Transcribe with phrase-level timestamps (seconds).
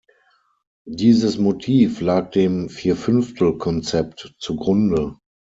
[0.89, 5.17] Dieses Motiv lag dem Vier-Fünftel-Konzept zugrunde.